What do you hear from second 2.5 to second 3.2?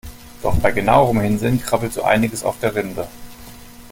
der Rinde.